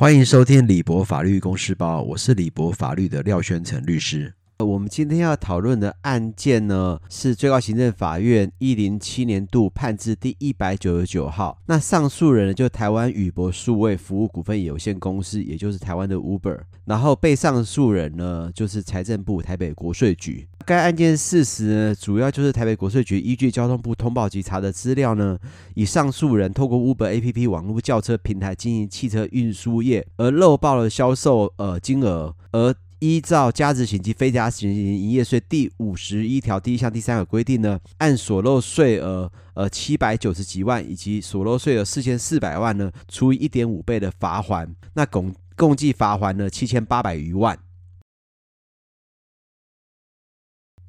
[0.00, 4.32] 欢迎收听李博法律公司包，我是李博法律的廖宣成律师。
[4.60, 11.58] 我们今天要讨论的案件呢，是最高行政法院一零七年度判字第一百九十九号。
[11.66, 16.60] 那上诉人呢，就台湾宇博数位服务股份有限公司，也就是台湾的 Uber。
[16.84, 20.46] 然后被上诉人呢，就是财政部台北国税局。
[20.68, 25.38] 该案件事实呢，主要就是台北国税局依据交通部通报及查的资料呢，
[25.74, 47.58] 以上诉人透过 Uber APP 网络轿车平台经营汽车运输业，而漏报了销售呃金额，而依照加值型及非加值型营业税第五十一条第一项第三个规定呢，按所漏税额呃七百九十几万以及所漏税额四千四百万呢，除以一点五倍的罚还，那共共计罚还了七千八百余万。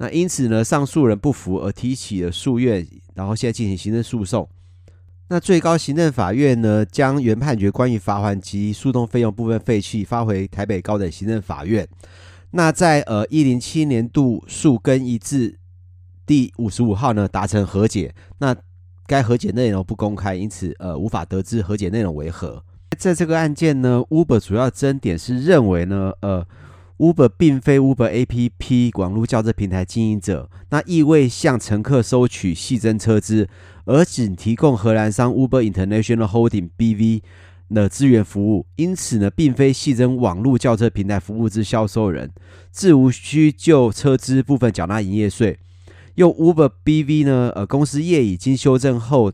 [0.02, 4.48] 那因此呢，上诉人不服而提起了诉愿，然后现在进行行政诉讼。
[5.28, 11.86] 那最高行政法院呢，将原判决关于罚款及诉讼费用部分废弃，发回台北高等行政法院。
[12.52, 15.60] 那在呃一零七年度诉根一致
[16.26, 18.16] 第五十五号呢，达成和解。
[18.38, 18.56] 那
[19.06, 22.64] 该和解内容不公开，因此呃无法得知和解内容为何。
[22.98, 26.48] 在这个案件呢，Uber 主要争点是认为呢，呃。
[27.00, 33.48] Uber 并非 Uber APP 网络轿车平台经营者，那意味向乘客收取细增车资，
[33.86, 37.22] 而仅提供荷兰商 Uber International Holding BV
[37.74, 42.34] 的资源服务，因此呢，并非细增网络轿车平台服务之销售人，
[42.70, 45.58] 自无需就车资部分缴纳营业税。
[46.16, 49.32] 用 Uber BV 呢，呃，公司业已经修正后，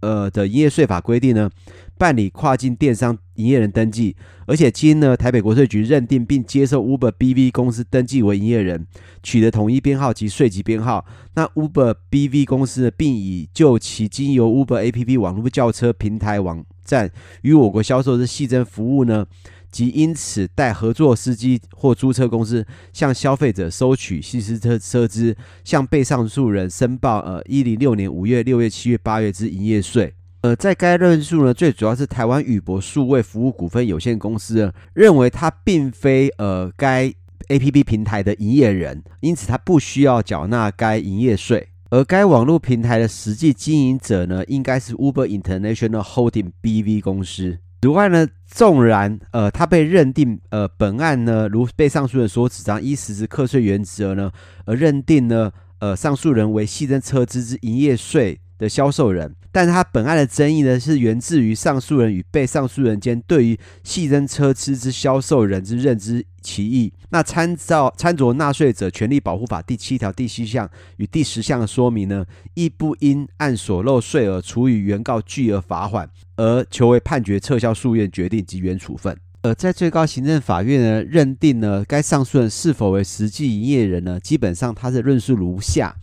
[0.00, 1.50] 呃的营业税法规定呢。
[1.98, 8.86] 办理跨境电商营业人登记，而且经呢台北国税局认定并接受 Uber BV 公司登记为营业人，
[9.22, 11.06] 取得统一编号及税籍编号。
[11.36, 19.26] 那 Uber BV 公司呢，并已就其经由 Uber APP 网络轿车平台网站与我国销售的系征服务呢，
[19.70, 30.14] 即因此代合作司机或租车公司向消费者收取细私车车资，向被上诉人申报呃一零六年五月、六月、七月、八月之营业税。
[30.42, 37.12] 呃，在该论述呢，最主要是台湾宇博数位服务股份有限公司认为它并非呃该
[37.48, 41.68] A P P 平台的营业人，因此它不需要缴纳该营业税。
[41.90, 47.58] 而该网络平台的实际经营者呢，应该是 Uber International Holding B V 公司。
[47.80, 54.30] 此外呢，纵然呃他被认定呃本案呢，如被上诉人所主张依实质课税原则呢，
[54.64, 58.40] 而认定呢呃上诉人为系增车资之营业税。
[58.58, 66.92] 的销售人，但他本案的争议呢，是源自于上诉人与被上诉人间对于系增车资之销售人之认知歧义。
[67.10, 72.24] 那参照参酌纳税者权利保护法第七条第七项与第十项的说明呢，
[72.54, 79.16] 亦不应按所漏税额处以原告巨额罚款，而求为判决撤销诉愿决定及原处分。
[79.42, 85.94] 呃，在最高行政法院呢，认定呢该上诉人是否为实际营业人呢，基本上他的论述如下，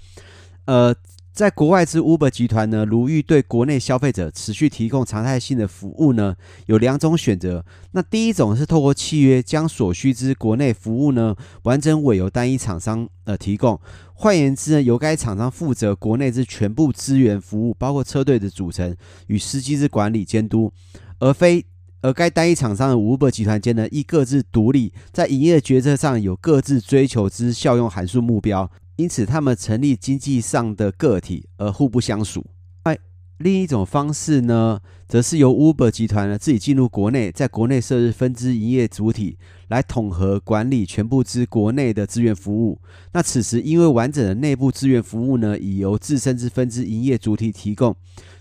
[0.66, 0.96] 呃。
[1.34, 6.36] 在国外之 Uber 集团呢，如欲对国内消费者持续提供常态性的服务呢，
[6.68, 7.66] 有两种选择。
[7.94, 13.80] 那第一种是透过契约将所需之国内服务呢，完整委由单一厂商呃提供。
[14.14, 18.96] 换言之呢，由该厂商负责国内之全部资源服务，包括车队的组成
[19.26, 20.72] 与司机之管理监督，
[21.18, 21.66] 而非
[22.02, 28.70] 而该单一厂商的 Uber 集团间呢，亦各自独立，在营业决策上有各自追求之效用函数目标。
[28.96, 32.46] 因此，他们成立经济上的个体而互不相属。
[32.84, 32.98] 哎，
[33.38, 39.38] 另一种方式呢，则是由 Uber 集团呢自己进入国内，在国内设置分支营业主体，
[39.70, 42.80] 来统合管理全部之国内的资源服务。
[43.14, 47.96] 那此时，因为完整的内部资源服务呢，已由自身之分支营业主体提供，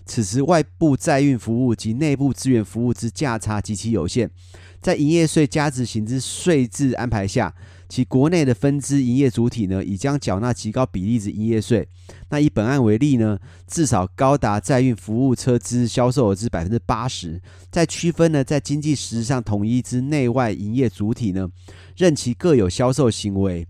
[0.05, 4.29] 此时外部载运服务及内部资源服务之价差极其有限。
[4.79, 7.55] 在营业税加值型之税制安排下，
[7.93, 11.87] 其国内的分支营业主体呢，已将缴纳极高比例之营业税。
[12.29, 13.37] 那以本案为例呢，
[13.67, 17.39] 至少高达载运服务车资销售额之百分之八十。
[17.69, 21.47] 在区分呢，在经济实质上统一之内外营业主体呢，
[21.95, 23.67] 任其各有销售行为。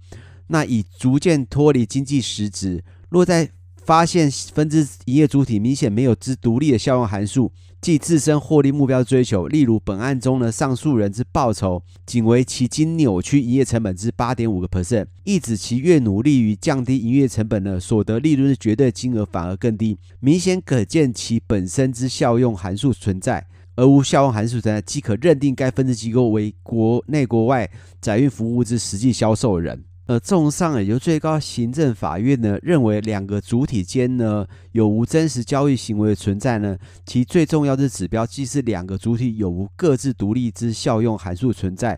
[0.47, 2.81] 那已逐渐脱离经济实质。
[3.09, 7.51] 若在发现分支营业主体明显没有之独立的效用函数。
[7.83, 23.45] 即自身获利目标追求，例如本案中呢，上诉人之报酬仅为其经扭曲营业成本之八点五个 percent，意指其越努力于降低营业成本呢，所得利润的绝对金额反而更低，明显可见其本身之效用函数存在，
[23.75, 27.69] 而无效用函数存在，即可认定该分支机构为国内国外
[27.99, 29.83] 载运服务之实际销售人。
[30.05, 41.97] 呃，综上，也就最高行政法院呢认为，两个主体间呢有无真实交易行为的存在呢，其最重要的指标即是两个主体有无各自独立之效用函数存在。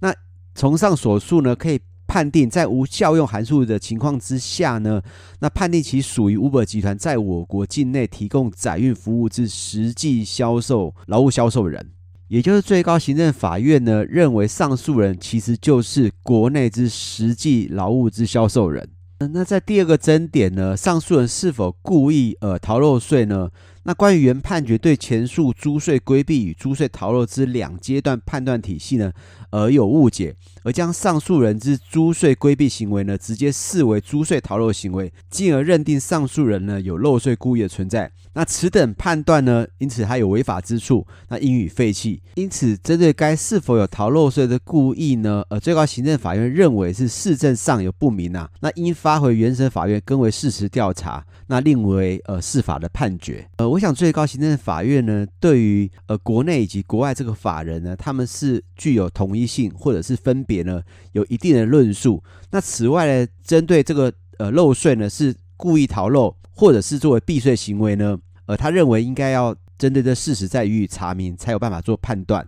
[0.00, 0.12] 那
[0.56, 5.00] 从上所述呢，可以判定在无效用函数的情况之下呢，
[5.38, 11.92] 那判定其属于 Uber 集团在我国境内提供载运服务之实际销售劳务销售人。
[12.34, 18.88] 也就是最高行政法院呢，认为上诉人其实就是国内之实际劳务之销售人。
[19.32, 23.48] 那在第二个争点呢，上诉人是否故意呃逃漏税呢？
[23.84, 29.12] 那关于原判决对前述租税规避与租税逃漏之两阶段判断体系呢，
[29.50, 38.10] 而有误解，而将上诉人之租税规避行为呢，直接视为租税逃漏行为，进而认定上诉人呢有漏税故意的存在。
[38.36, 42.20] 那此等判断呢，因此还有违法之处，那应予废弃。
[42.34, 45.44] 因此，针对该是否有逃漏税的故意呢？
[45.50, 53.48] 呃，最高行政法院认为是市政上有不明啊，那应发回原审法院更为事实调查，那另为呃司法的判决。
[53.58, 60.82] 呃，我想最高行政法院呢，对于呃国内以及国外这个法人呢，他们是具有统一性或者是分别呢，
[61.12, 62.22] 有一定的论述。
[62.50, 66.34] 那此外呢，针对这个呃漏税呢，是故意逃漏。
[66.56, 68.16] 或者是作为避税行为呢？
[68.46, 72.46] 呃，他认为应该要针对这事实再予以查明，才有办法做判断。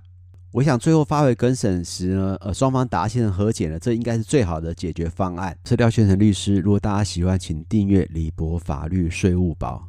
[0.52, 5.58] 我想最后发回更审时呢，呃，双方达成和解了，这应该是最好的解决方案。
[5.64, 9.88] 是廖宣成律师，如果大家喜欢，请订阅李博法律税务宝。